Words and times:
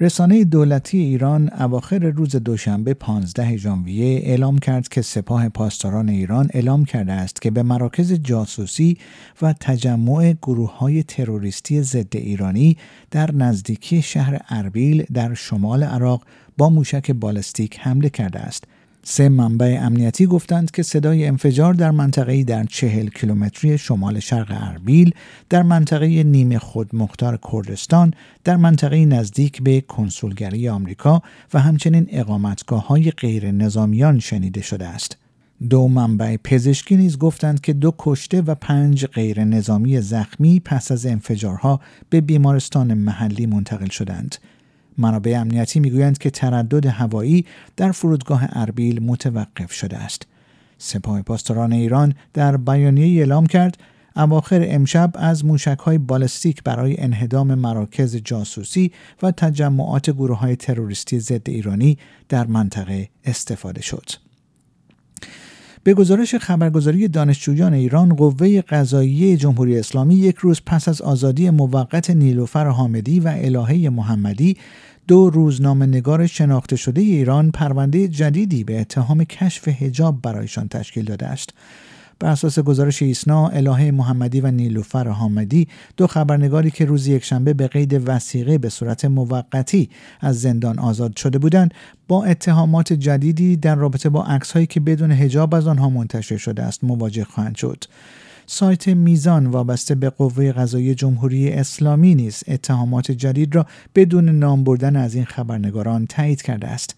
رسانه 0.00 0.44
دولتی 0.44 0.98
ایران 0.98 1.50
اواخر 1.58 1.98
روز 1.98 2.36
دوشنبه 2.36 2.94
15 2.94 3.56
ژانویه 3.56 4.20
اعلام 4.24 4.58
کرد 4.58 4.88
که 4.88 5.02
سپاه 5.02 5.48
پاسداران 5.48 6.08
ایران 6.08 6.48
اعلام 6.54 6.84
کرده 6.84 7.12
است 7.12 7.42
که 7.42 7.50
به 7.50 7.62
مراکز 7.62 8.12
جاسوسی 8.12 8.98
و 9.42 9.54
تجمع 9.60 10.34
گروه 10.42 10.78
های 10.78 11.02
تروریستی 11.02 11.82
ضد 11.82 12.16
ایرانی 12.16 12.76
در 13.10 13.32
نزدیکی 13.32 14.02
شهر 14.02 14.40
اربیل 14.48 15.04
در 15.12 15.34
شمال 15.34 15.82
عراق 15.82 16.26
با 16.58 16.70
موشک 16.70 17.10
بالستیک 17.10 17.78
حمله 17.80 18.08
کرده 18.08 18.40
است. 18.40 18.64
سه 19.08 19.28
منبع 19.28 19.78
امنیتی 19.80 20.26
گفتند 20.26 20.70
که 20.70 20.82
صدای 20.82 21.26
انفجار 21.26 21.74
در 21.74 21.90
منطقه‌ای 21.90 22.44
در 22.44 22.64
چهل 22.64 23.08
کیلومتری 23.08 23.78
شمال 23.78 24.20
شرق 24.20 24.46
اربیل، 24.50 25.14
در 25.50 25.62
منطقه 25.62 26.22
نیمه 26.22 26.58
خود 26.58 26.96
مختار 26.96 27.38
کردستان، 27.52 28.14
در 28.44 28.56
منطقه 28.56 29.04
نزدیک 29.04 29.62
به 29.62 29.80
کنسولگری 29.80 30.68
آمریکا 30.68 31.22
و 31.54 31.60
همچنین 31.60 32.06
اقامتگاه 32.10 32.86
های 32.86 33.10
غیر 33.10 33.50
نظامیان 33.50 34.18
شنیده 34.18 34.62
شده 34.62 34.86
است. 34.86 35.16
دو 35.70 35.88
منبع 35.88 36.36
پزشکی 36.36 36.96
نیز 36.96 37.18
گفتند 37.18 37.60
که 37.60 37.72
دو 37.72 37.94
کشته 37.98 38.42
و 38.42 38.54
پنج 38.54 39.06
غیر 39.06 39.44
نظامی 39.44 40.00
زخمی 40.00 40.60
پس 40.60 40.92
از 40.92 41.06
انفجارها 41.06 41.80
به 42.10 42.20
بیمارستان 42.20 42.94
محلی 42.94 43.46
منتقل 43.46 43.88
شدند. 43.88 44.36
منابع 44.98 45.38
امنیتی 45.40 45.80
می‌گویند 45.80 46.18
که 46.18 46.30
تردد 46.30 46.86
هوایی 46.86 47.46
در 47.76 47.92
فرودگاه 47.92 48.48
اربیل 48.52 49.02
متوقف 49.02 49.72
شده 49.72 49.96
است. 49.96 50.26
سپاه 50.78 51.22
پاسداران 51.22 51.72
ایران 51.72 52.14
در 52.34 52.56
بیانیه 52.56 53.18
اعلام 53.18 53.46
کرد 53.46 53.78
اواخر 54.16 54.64
امشب 54.68 55.10
از 55.14 55.44
موشک 55.44 55.78
های 55.78 55.98
بالستیک 55.98 56.62
برای 56.62 57.00
انهدام 57.00 57.54
مراکز 57.54 58.16
جاسوسی 58.16 58.92
و 59.22 59.30
تجمعات 59.30 60.10
گروه 60.10 60.38
های 60.38 60.56
تروریستی 60.56 61.20
ضد 61.20 61.48
ایرانی 61.48 61.98
در 62.28 62.46
منطقه 62.46 63.08
استفاده 63.24 63.82
شد. 63.82 64.10
به 65.86 65.94
گزارش 65.94 66.34
خبرگزاری 66.34 67.08
دانشجویان 67.08 67.74
ایران 67.74 68.14
قوه 68.14 68.60
قضاییه 68.60 69.36
جمهوری 69.36 69.78
اسلامی 69.78 70.14
یک 70.14 70.36
روز 70.36 70.60
پس 70.66 70.88
از 70.88 71.02
آزادی 71.02 71.50
موقت 71.50 72.10
نیلوفر 72.10 72.66
حامدی 72.66 73.20
و 73.20 73.32
الهه 73.36 73.88
محمدی 73.88 74.56
دو 75.08 75.30
روزنامه 75.30 75.86
نگار 75.86 76.26
شناخته 76.26 76.76
شده 76.76 77.00
ایران 77.00 77.50
پرونده 77.50 78.08
جدیدی 78.08 78.64
به 78.64 78.80
اتهام 78.80 79.24
کشف 79.24 79.68
هجاب 79.68 80.22
برایشان 80.22 80.68
تشکیل 80.68 81.04
داده 81.04 81.26
است. 81.26 81.50
بر 82.18 82.30
اساس 82.30 82.58
گزارش 82.58 83.02
ایسنا 83.02 83.48
الهه 83.48 83.90
محمدی 83.90 84.40
و 84.40 84.50
نیلوفر 84.50 85.08
حامدی 85.08 85.68
دو 85.96 86.06
خبرنگاری 86.06 86.70
که 86.70 86.84
روز 86.84 87.06
یکشنبه 87.06 87.54
به 87.54 87.68
قید 87.68 88.08
وسیقه 88.08 88.58
به 88.58 88.68
صورت 88.68 89.04
موقتی 89.04 89.90
از 90.20 90.40
زندان 90.40 90.78
آزاد 90.78 91.16
شده 91.16 91.38
بودند 91.38 91.74
با 92.08 92.24
اتهامات 92.24 92.92
جدیدی 92.92 93.56
در 93.56 93.74
رابطه 93.74 94.08
با 94.08 94.24
عکسهایی 94.24 94.66
که 94.66 94.80
بدون 94.80 95.12
هجاب 95.12 95.54
از 95.54 95.66
آنها 95.66 95.90
منتشر 95.90 96.36
شده 96.36 96.62
است 96.62 96.84
مواجه 96.84 97.24
خواهند 97.24 97.56
شد. 97.56 97.84
سایت 98.46 98.88
میزان 98.88 99.46
وابسته 99.46 99.94
به 99.94 100.10
قوه 100.10 100.52
قضایی 100.52 100.94
جمهوری 100.94 101.52
اسلامی 101.52 102.14
نیز 102.14 102.42
اتهامات 102.48 103.10
جدید 103.10 103.54
را 103.54 103.66
بدون 103.94 104.28
نام 104.28 104.64
بردن 104.64 104.96
از 104.96 105.14
این 105.14 105.24
خبرنگاران 105.24 106.06
تایید 106.06 106.42
کرده 106.42 106.68
است. 106.68 106.96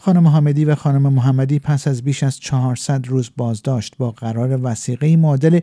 خانم 0.00 0.26
حامدی 0.26 0.64
و 0.64 0.74
خانم 0.74 1.12
محمدی 1.12 1.58
پس 1.58 1.88
از 1.88 2.02
بیش 2.02 2.22
از 2.22 2.40
400 2.40 3.08
روز 3.08 3.30
بازداشت 3.36 3.94
با 3.98 4.10
قرار 4.10 4.60
وسیقه 4.62 5.16
معادل 5.16 5.60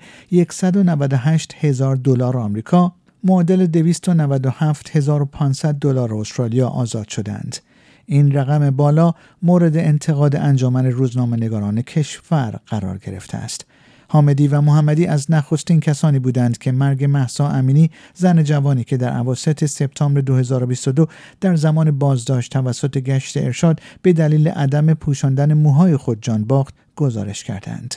198 0.52 1.56
هزار 1.60 1.96
دلار 1.96 2.38
آمریکا 2.38 2.94
معادل 3.24 3.66
297500 3.66 5.76
دلار 5.76 6.14
استرالیا 6.14 6.68
آزاد 6.68 7.08
شدند. 7.08 7.58
این 8.06 8.32
رقم 8.32 8.70
بالا 8.70 9.14
مورد 9.42 9.78
انتقاد 9.78 10.36
انجمن 10.36 10.86
روزنامه 10.86 11.38
نگاران 11.38 11.82
کشور 11.82 12.60
قرار 12.68 12.98
گرفته 12.98 13.38
است. 13.38 13.66
حامدی 14.10 14.48
و 14.48 14.62
محمدی 14.62 15.06
از 15.06 15.32
نخستین 15.32 15.80
کسانی 15.80 16.20
بودند 16.20 16.58
که 16.58 16.72
مرگ 16.72 17.04
محسا 17.04 17.50
امینی 17.50 17.92
زن 18.14 18.44
جوانی 18.44 18.84
که 18.84 18.98
در 18.98 19.18
اواسط 19.18 19.66
سپتامبر 19.66 20.22
2022 20.22 21.08
در 21.42 21.56
زمان 21.56 21.92
بازداشت 21.92 22.52
توسط 22.52 22.98
گشت 22.98 23.38
ارشاد 23.38 23.80
به 24.02 24.14
دلیل 24.14 24.48
عدم 24.48 24.94
پوشاندن 24.94 25.54
موهای 25.54 25.98
خود 25.98 26.18
جان 26.22 26.44
باخت 26.44 26.74
گزارش 26.96 27.44
کردند. 27.44 27.96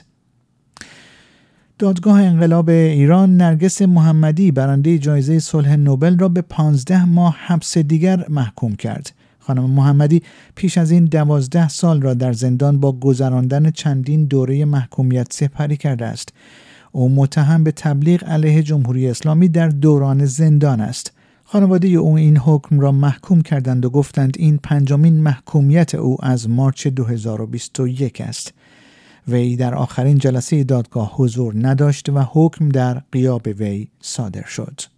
دادگاه 1.79 2.23
انقلاب 2.23 2.69
ایران 2.69 3.37
نرگس 3.37 3.83
محمدی 3.83 4.53
برنده 4.53 4.99
جایزه 4.99 5.39
صلح 5.39 5.77
نوبل 5.77 6.19
را 6.19 6.29
به 6.29 6.43
15 6.43 7.05
ماه 7.05 7.37
حبس 7.47 7.79
دیگر 7.79 8.25
محکوم 8.29 8.77
کرد. 8.77 9.13
خانم 9.49 9.71
محمدی 9.71 10.23
پیش 10.55 10.79
از 10.79 10.91
این 10.91 11.05
دوازده 11.05 11.69
سال 11.69 12.03
را 12.03 12.15
در 12.15 12.33
زندان 12.33 12.81
با 12.81 12.93
گذراندن 12.93 13.71
چندین 13.71 14.25
دوره 14.25 14.65
محکومیت 14.65 15.33
سپری 15.33 15.77
کرده 15.77 16.07
است. 16.07 16.33
او 16.93 17.09
متهم 17.09 17.65
به 17.65 17.73
تبلیغ 17.73 18.25
علیه 18.25 18.63
جمهوری 18.63 19.09
اسلامی 19.09 19.49
در 19.49 19.69
دوران 19.69 20.25
زندان 20.25 20.81
است. 20.81 21.13
خانواده 21.45 21.89
او 21.89 22.17
این 22.17 22.37
حکم 22.37 22.81
را 22.81 22.93
محکوم 22.93 23.41
کردند 23.43 23.85
و 23.85 23.91
گفتند 23.91 24.37
این 24.39 24.59
پنجمین 24.63 25.21
محکومیت 25.21 25.95
او 25.95 26.25
از 26.25 26.49
مارچ 26.49 26.87
2021 26.87 28.21
است. 28.21 28.55
وی 29.29 29.57
در 29.57 29.75
آخرین 29.75 30.19
جلسه 30.19 30.65
دادگاه 30.65 31.13
حضور 31.15 31.55
نداشت 31.57 32.09
و 32.09 32.19
حکم 32.33 32.69
در 32.69 33.03
غیاب 33.13 33.47
وی 33.47 33.89
صادر 34.01 34.45
شد. 34.45 34.98